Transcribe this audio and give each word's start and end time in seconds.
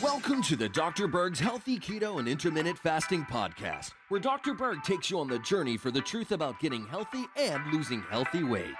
Welcome 0.00 0.40
to 0.42 0.54
the 0.54 0.70
Dr. 0.72 1.08
Berg's 1.08 1.40
Healthy 1.40 1.80
Keto 1.80 2.20
and 2.20 2.28
Intermittent 2.28 2.78
Fasting 2.78 3.24
Podcast, 3.24 3.90
where 4.08 4.20
Dr. 4.20 4.54
Berg 4.54 4.84
takes 4.84 5.10
you 5.10 5.18
on 5.18 5.26
the 5.26 5.40
journey 5.40 5.76
for 5.76 5.90
the 5.90 6.00
truth 6.00 6.30
about 6.30 6.60
getting 6.60 6.86
healthy 6.86 7.24
and 7.36 7.60
losing 7.72 8.02
healthy 8.02 8.44
weight. 8.44 8.76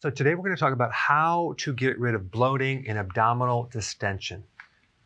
So 0.00 0.08
today 0.08 0.34
we're 0.34 0.44
going 0.44 0.56
to 0.56 0.60
talk 0.60 0.72
about 0.72 0.92
how 0.92 1.54
to 1.58 1.74
get 1.74 1.98
rid 1.98 2.14
of 2.14 2.30
bloating 2.30 2.88
and 2.88 2.96
abdominal 2.96 3.68
distension. 3.70 4.44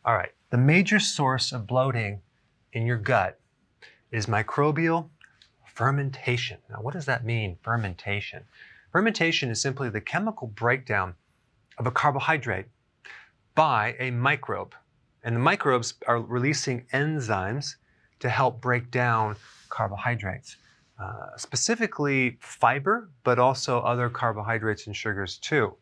All 0.05 0.15
right, 0.15 0.31
the 0.49 0.57
major 0.57 0.99
source 0.99 1.51
of 1.51 1.67
bloating 1.67 2.21
in 2.71 2.85
your 2.85 2.97
gut 2.97 3.37
is 4.13 4.27
microbial 4.27 5.09
fermentation. 5.65 6.59
Now, 6.69 6.77
what 6.81 6.93
does 6.93 7.05
that 7.07 7.25
mean, 7.25 7.57
fermentation? 7.63 8.43
Fermentation 8.91 9.49
is 9.49 9.59
simply 9.59 9.89
the 9.89 9.99
chemical 9.99 10.47
breakdown 10.47 11.15
of 11.79 11.87
a 11.87 11.91
carbohydrate 11.91 12.67
by 13.55 13.95
a 13.99 14.11
microbe. 14.11 14.75
And 15.23 15.35
the 15.35 15.39
microbes 15.39 15.95
are 16.07 16.21
releasing 16.21 16.85
enzymes 16.93 17.75
to 18.19 18.29
help 18.29 18.61
break 18.61 18.91
down 18.91 19.35
carbohydrates. 19.69 20.57
Uh, 20.99 21.35
specifically 21.35 22.37
fiber, 22.39 23.09
but 23.23 23.39
also 23.39 23.79
other 23.79 24.09
carbohydrates 24.09 24.85
and 24.85 24.95
sugars 24.95 25.39
too. 25.39 25.75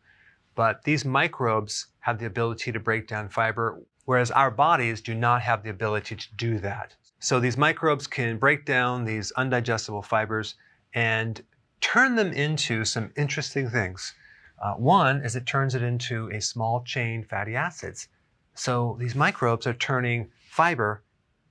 But 0.54 0.82
these 0.84 1.04
microbes 1.04 1.88
have 2.00 2.18
the 2.18 2.26
ability 2.26 2.72
to 2.72 2.80
break 2.80 3.08
down 3.08 3.28
fiber, 3.28 3.82
whereas 4.06 4.30
our 4.30 4.50
bodies 4.50 5.02
do 5.02 5.14
not 5.14 5.42
have 5.42 5.62
the 5.62 5.70
ability 5.70 6.16
to 6.16 6.34
do 6.34 6.58
that. 6.60 6.94
So 7.22 7.38
these 7.38 7.56
microbes 7.56 8.08
can 8.08 8.36
break 8.36 8.64
down 8.64 9.04
these 9.04 9.32
undigestible 9.38 10.04
fibers 10.04 10.56
and 10.92 11.40
turn 11.80 12.16
them 12.16 12.32
into 12.32 12.84
some 12.84 13.12
interesting 13.16 13.70
things. 13.70 14.12
Uh, 14.60 14.74
one 14.74 15.24
is 15.24 15.36
it 15.36 15.46
turns 15.46 15.76
it 15.76 15.82
into 15.82 16.28
a 16.32 16.40
small 16.40 16.82
chain 16.82 17.22
fatty 17.22 17.54
acids. 17.54 18.08
So 18.54 18.96
these 18.98 19.14
microbes 19.14 19.68
are 19.68 19.72
turning 19.72 20.32
fiber 20.50 21.04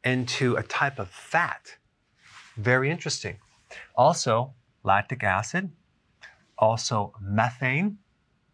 into 0.04 0.58
a 0.58 0.64
type 0.64 1.00
of 1.00 1.08
fat. 1.08 1.78
Very 2.58 2.92
interesting. 2.92 3.38
Also, 3.96 4.54
lactic 4.84 5.24
acid, 5.24 5.72
also 6.58 7.14
methane, 7.22 7.98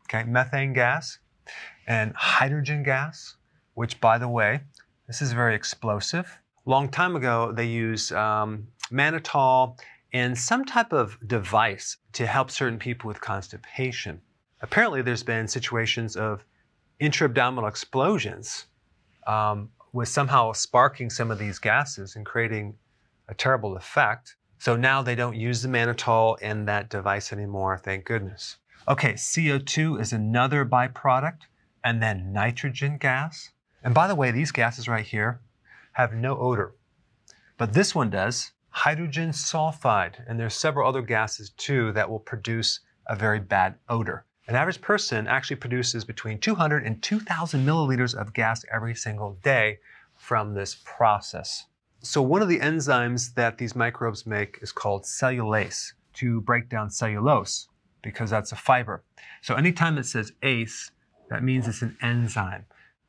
okay, 0.03 0.23
methane 0.23 0.73
gas, 0.73 1.17
and 1.87 2.13
hydrogen 2.15 2.83
gas, 2.83 3.37
which, 3.73 3.99
by 3.99 4.19
the 4.19 4.29
way, 4.29 4.59
this 5.07 5.19
is 5.19 5.33
very 5.33 5.55
explosive. 5.55 6.37
Long 6.67 6.89
time 6.89 7.15
ago, 7.15 7.53
they 7.53 7.65
used 7.65 8.11
um, 8.11 8.67
mannitol 8.91 9.79
and 10.11 10.37
some 10.37 10.65
type 10.65 10.91
of 10.91 11.17
device 11.25 11.95
to 12.11 12.27
help 12.27 12.51
certain 12.51 12.77
people 12.77 13.07
with 13.07 13.21
constipation. 13.21 14.19
Apparently, 14.61 15.01
there's 15.01 15.23
been 15.23 15.47
situations 15.47 16.17
of 16.17 16.43
intra-abdominal 16.99 17.69
explosions 17.69 18.65
um, 19.27 19.69
with 19.93 20.09
somehow 20.09 20.51
sparking 20.51 21.09
some 21.09 21.31
of 21.31 21.39
these 21.39 21.57
gases 21.57 22.17
and 22.17 22.25
creating 22.25 22.75
a 23.29 23.33
terrible 23.33 23.77
effect. 23.77 24.35
So 24.57 24.75
now 24.75 25.01
they 25.01 25.15
don't 25.15 25.37
use 25.37 25.61
the 25.61 25.69
mannitol 25.69 26.37
in 26.41 26.65
that 26.65 26.89
device 26.89 27.31
anymore, 27.31 27.77
thank 27.77 28.03
goodness. 28.03 28.57
Okay, 28.89 29.13
CO2 29.13 30.01
is 30.01 30.11
another 30.11 30.65
byproduct, 30.65 31.43
and 31.85 32.03
then 32.03 32.33
nitrogen 32.33 32.97
gas. 32.97 33.51
And 33.85 33.93
by 33.93 34.09
the 34.09 34.15
way, 34.15 34.31
these 34.31 34.51
gases 34.51 34.89
right 34.89 35.05
here 35.05 35.39
have 35.97 36.13
no 36.13 36.37
odor, 36.37 36.75
but 37.57 37.73
this 37.73 37.95
one 37.95 38.11
does. 38.11 38.51
Hydrogen 38.69 39.31
sulfide, 39.31 40.23
and 40.27 40.39
there's 40.39 40.53
several 40.53 40.87
other 40.87 41.01
gases 41.01 41.49
too 41.57 41.91
that 41.93 42.07
will 42.07 42.19
produce 42.19 42.81
a 43.07 43.15
very 43.15 43.39
bad 43.39 43.73
odor. 43.89 44.23
An 44.47 44.53
average 44.53 44.79
person 44.79 45.25
actually 45.25 45.55
produces 45.55 46.05
between 46.05 46.37
200 46.37 46.85
and 46.85 47.01
2,000 47.01 47.65
milliliters 47.65 48.13
of 48.13 48.35
gas 48.35 48.63
every 48.71 48.93
single 48.93 49.39
day 49.41 49.79
from 50.15 50.53
this 50.53 50.77
process. 50.85 51.65
So 52.01 52.21
one 52.21 52.43
of 52.43 52.47
the 52.47 52.59
enzymes 52.59 53.33
that 53.33 53.57
these 53.57 53.75
microbes 53.75 54.27
make 54.27 54.59
is 54.61 54.71
called 54.71 55.03
cellulase 55.03 55.93
to 56.13 56.41
break 56.41 56.69
down 56.69 56.91
cellulose 56.91 57.69
because 58.03 58.29
that's 58.29 58.51
a 58.51 58.55
fiber. 58.55 59.03
So 59.41 59.55
anytime 59.55 59.97
it 59.97 60.05
says 60.05 60.31
ACE, 60.43 60.91
that 61.31 61.43
means 61.43 61.67
it's 61.67 61.81
an 61.81 61.97
enzyme. 62.03 62.65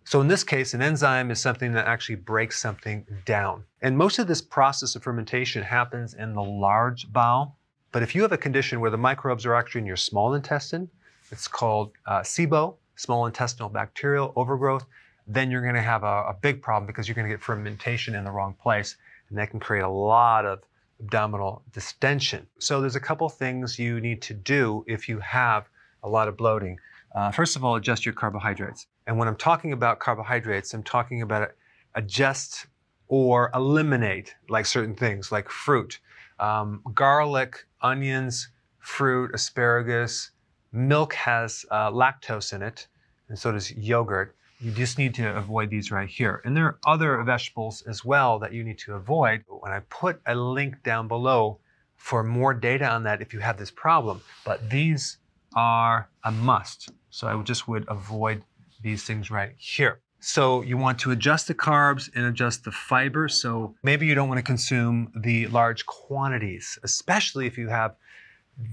So 0.09 0.23
in 0.23 0.29
this 0.29 0.43
case, 0.43 0.73
an 0.73 0.81
enzyme 0.81 1.31
is 1.31 1.39
something 1.39 1.73
that 1.73 1.87
actually 1.87 2.15
breaks 2.15 2.59
something 2.59 3.05
down. 3.27 3.65
And 3.83 3.99
most 3.99 4.19
of 4.19 4.27
this 4.27 4.41
process 4.41 4.97
of 4.97 5.03
fermentation 5.03 5.63
happens 5.63 6.15
in 6.15 6.33
the 6.33 6.43
large 6.43 7.13
bowel. 7.13 7.59
But 7.93 8.03
if 8.03 8.15
you 8.15 8.23
have 8.23 8.33
a 8.33 8.39
condition 8.39 8.81
where 8.81 8.91
the 8.91 8.97
microbes 8.97 9.45
are 9.45 9.55
actually 9.55 9.83
in 9.83 9.87
your 9.87 9.97
small 9.97 10.33
intestine, 10.33 10.89
it's 11.31 11.47
called 11.47 11.93
uh, 12.07 12.21
SIBO, 12.21 12.77
small 12.97 13.27
intestinal 13.27 13.69
bacterial 13.69 14.33
overgrowth 14.35 14.87
then 15.29 15.51
you're 15.51 15.63
going 15.63 15.75
to 15.75 15.83
have 15.83 16.03
a, 16.03 16.25
a 16.31 16.37
big 16.41 16.63
problem 16.63 16.87
because 16.87 17.07
you're 17.07 17.15
going 17.15 17.29
to 17.29 17.33
get 17.33 17.43
fermentation 17.43 18.15
in 18.15 18.25
the 18.25 18.31
wrong 18.31 18.55
place, 18.55 18.97
and 19.29 19.39
that 19.39 19.51
can 19.51 19.61
create 19.61 19.83
a 19.83 19.89
lot 19.89 20.47
of 20.47 20.63
abdominal 21.01 21.63
distension. 21.73 22.47
So 22.59 22.81
there's 22.81 22.97
a 22.97 23.01
couple 23.01 23.29
things 23.29 23.79
you 23.79 24.01
need 24.01 24.23
to 24.23 24.35
do 24.35 24.85
if 24.89 25.09
you 25.09 25.19
have 25.21 25.69
a 26.03 26.09
lot 26.09 26.29
of 26.29 26.37
bloating. 26.37 26.79
Uh, 27.15 27.31
first 27.31 27.57
of 27.57 27.65
all, 27.65 27.77
adjust 27.77 28.05
your 28.05 28.15
carbohydrates. 28.15 28.87
And 29.07 29.19
when 29.19 29.29
I'm 29.29 29.37
talking 29.37 29.73
about 29.73 29.99
carbohydrates, 29.99 30.75
I'm 30.75 30.83
talking 30.83 31.23
about 31.23 31.51
adjust 31.95 32.67
or 33.09 33.51
eliminate 33.55 34.35
like 34.49 34.67
certain 34.67 34.95
things 34.95 35.33
like 35.33 35.49
fruit, 35.49 35.99
um, 36.39 36.83
garlic, 36.95 37.67
onions, 37.81 38.49
fruit, 38.81 39.31
asparagus. 39.35 40.31
Milk 40.73 41.15
has 41.15 41.65
uh, 41.71 41.91
lactose 41.91 42.53
in 42.53 42.63
it, 42.63 42.87
and 43.29 43.39
so 43.39 43.53
does 43.53 43.73
yogurt. 43.73 44.37
You 44.61 44.73
just 44.73 44.99
need 44.99 45.15
to 45.15 45.37
avoid 45.37 45.71
these 45.71 45.91
right 45.91 46.09
here. 46.09 46.43
And 46.45 46.57
there 46.57 46.67
are 46.67 46.79
other 46.87 47.23
vegetables 47.23 47.83
as 47.83 48.05
well 48.05 48.39
that 48.41 48.53
you 48.53 48.65
need 48.65 48.79
to 48.79 48.95
avoid. 48.95 49.45
When 49.49 49.73
I 49.73 49.81
put 49.89 50.21
a 50.27 50.35
link 50.35 50.83
down 50.83 51.09
below 51.09 51.61
for 51.97 52.23
more 52.23 52.55
data 52.55 52.89
on 52.89 53.05
that 53.05 53.23
if 53.23 53.33
you 53.33 53.41
have 53.41 53.57
this 53.57 53.71
problem, 53.71 54.21
but 54.45 54.69
these 54.69 55.19
are 55.55 56.09
a 56.25 56.33
must. 56.33 56.91
So 57.11 57.27
I 57.27 57.43
just 57.43 57.69
would 57.69 57.85
avoid 57.89 58.43
these 58.83 59.05
things 59.05 59.31
right 59.31 59.55
here. 59.57 60.01
So 60.21 60.63
you 60.63 60.77
want 60.77 60.99
to 61.01 61.13
adjust 61.13 61.47
the 61.47 61.55
carbs 61.55 62.11
and 62.15 62.27
adjust 62.27 62.65
the 62.65 62.73
fiber. 62.73 63.29
So 63.29 63.75
maybe 63.83 64.07
you 64.07 64.15
don't 64.15 64.29
want 64.29 64.39
to 64.39 64.45
consume 64.45 65.13
the 65.15 65.47
large 65.49 65.87
quantities, 65.87 66.79
especially 66.83 67.47
if 67.47 67.57
you 67.57 67.69
have 67.69 67.95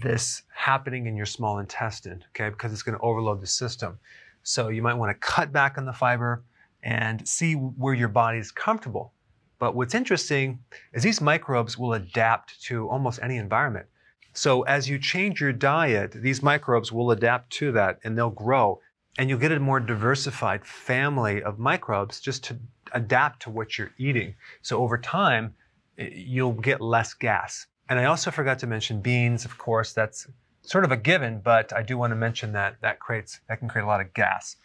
this 0.02 0.41
happening 0.53 1.06
in 1.06 1.16
your 1.16 1.28
small 1.28 1.59
intestine, 1.59 2.24
okay, 2.30 2.50
because 2.50 2.74
it's 2.74 2.81
going 2.81 2.97
to 2.97 3.03
overload 3.03 3.42
the 3.42 3.47
system. 3.47 4.00
So 4.42 4.69
you 4.69 4.81
might 4.81 4.96
want 4.96 5.12
to 5.12 5.28
cut 5.28 5.52
back 5.52 5.78
on 5.78 5.86
the 5.86 5.94
fiber 5.94 6.44
and 6.81 7.28
see 7.28 7.53
where 7.53 7.94
your 7.94 8.07
body 8.07 8.40
is 8.40 8.52
comfortable. 8.52 9.13
But 9.59 9.75
what's 9.75 9.96
interesting 9.96 10.59
is 10.94 11.03
these 11.03 11.22
microbes 11.22 11.78
will 11.78 11.94
adapt 11.94 12.62
to 12.63 12.90
almost 12.90 13.19
any 13.22 13.38
environment. 13.38 13.86
So 14.35 14.63
as 14.63 14.90
you 14.90 15.00
change 15.00 15.40
your 15.40 15.53
diet, 15.53 16.12
these 16.12 16.44
microbes 16.44 16.91
will 16.91 17.12
adapt 17.12 17.51
to 17.53 17.72
that 17.72 18.00
and 18.03 18.18
they'll 18.18 18.29
grow. 18.29 18.81
And 19.18 19.29
you'll 19.29 19.40
get 19.40 19.53
a 19.53 19.59
more 19.59 19.79
diversified 19.79 20.66
family 20.66 21.41
of 21.41 21.57
microbes 21.57 22.19
just 22.19 22.44
to 22.45 22.57
adapt 22.91 23.44
to 23.44 23.50
what 23.50 23.78
you're 23.78 23.94
eating. 23.97 24.35
So 24.62 24.81
over 24.81 24.97
time, 24.97 25.56
you'll 25.97 26.51
get 26.51 26.81
less 26.81 27.13
gas. 27.13 27.66
And 27.88 27.97
I 27.97 28.06
also 28.06 28.29
forgot 28.29 28.59
to 28.59 28.68
mention 28.68 29.00
beans, 29.00 29.45
of 29.45 29.57
course, 29.57 29.94
that's 29.94 30.28
sort 30.63 30.84
of 30.84 30.91
a 30.91 30.97
given, 30.97 31.40
but 31.40 31.72
I 31.72 31.81
do 31.81 31.97
want 31.97 32.12
to 32.12 32.16
mention 32.16 32.51
that 32.53 32.81
that 32.81 33.00
creates 33.00 33.40
that 33.47 33.59
can 33.59 33.69
create 33.69 33.85
a 33.85 33.88
lot 33.88 34.01
of 34.01 34.13
gas. 34.13 34.57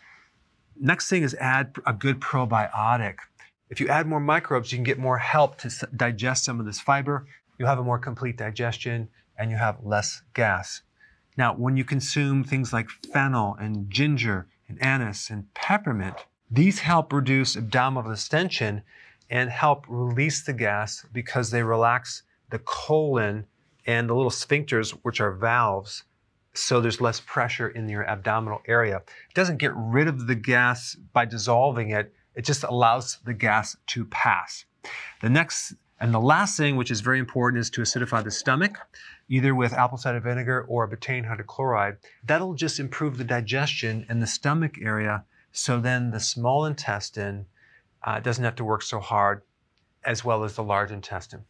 Next 0.80 1.08
thing 1.08 1.22
is 1.22 1.34
add 1.34 1.76
a 1.86 1.92
good 1.92 2.18
probiotic. 2.20 3.18
If 3.68 3.78
you 3.80 3.88
add 3.88 4.06
more 4.06 4.18
microbes, 4.18 4.72
you 4.72 4.78
can 4.78 4.84
get 4.84 4.98
more 4.98 5.18
help 5.18 5.58
to 5.58 5.88
digest 5.94 6.44
some 6.44 6.58
of 6.58 6.66
this 6.66 6.80
fiber. 6.80 7.26
You'll 7.58 7.68
have 7.68 7.78
a 7.78 7.84
more 7.84 7.98
complete 7.98 8.36
digestion 8.36 9.08
and 9.40 9.50
you 9.50 9.56
have 9.56 9.78
less 9.82 10.22
gas. 10.34 10.82
Now, 11.36 11.54
when 11.54 11.76
you 11.76 11.84
consume 11.84 12.44
things 12.44 12.72
like 12.72 12.90
fennel 12.90 13.56
and 13.58 13.90
ginger 13.90 14.46
and 14.68 14.80
anise 14.82 15.30
and 15.30 15.52
peppermint, 15.54 16.26
these 16.50 16.80
help 16.80 17.12
reduce 17.12 17.56
abdominal 17.56 18.10
distension 18.10 18.82
and 19.30 19.48
help 19.48 19.86
release 19.88 20.42
the 20.42 20.52
gas 20.52 21.06
because 21.12 21.50
they 21.50 21.62
relax 21.62 22.22
the 22.50 22.58
colon 22.58 23.46
and 23.86 24.10
the 24.10 24.14
little 24.14 24.30
sphincters, 24.30 24.90
which 25.02 25.20
are 25.20 25.32
valves, 25.32 26.04
so 26.52 26.80
there's 26.80 27.00
less 27.00 27.20
pressure 27.20 27.68
in 27.68 27.88
your 27.88 28.06
abdominal 28.06 28.60
area. 28.66 28.96
It 28.96 29.34
doesn't 29.34 29.58
get 29.58 29.72
rid 29.74 30.08
of 30.08 30.26
the 30.26 30.34
gas 30.34 30.96
by 31.12 31.24
dissolving 31.24 31.90
it, 31.90 32.12
it 32.34 32.44
just 32.44 32.64
allows 32.64 33.18
the 33.24 33.34
gas 33.34 33.76
to 33.88 34.04
pass. 34.04 34.64
The 35.22 35.30
next 35.30 35.74
and 36.00 36.14
the 36.14 36.20
last 36.20 36.56
thing, 36.56 36.76
which 36.76 36.90
is 36.90 37.00
very 37.00 37.18
important, 37.18 37.60
is 37.60 37.70
to 37.70 37.82
acidify 37.82 38.24
the 38.24 38.30
stomach, 38.30 38.78
either 39.28 39.54
with 39.54 39.72
apple 39.74 39.98
cider 39.98 40.20
vinegar 40.20 40.64
or 40.68 40.88
betaine 40.88 41.28
hydrochloride. 41.28 41.98
That'll 42.24 42.54
just 42.54 42.80
improve 42.80 43.18
the 43.18 43.24
digestion 43.24 44.06
in 44.08 44.20
the 44.20 44.26
stomach 44.26 44.76
area, 44.80 45.24
so 45.52 45.78
then 45.78 46.10
the 46.10 46.20
small 46.20 46.64
intestine 46.64 47.46
uh, 48.02 48.20
doesn't 48.20 48.44
have 48.44 48.56
to 48.56 48.64
work 48.64 48.82
so 48.82 48.98
hard, 48.98 49.42
as 50.04 50.24
well 50.24 50.42
as 50.44 50.56
the 50.56 50.64
large 50.64 50.90
intestine. 50.90 51.44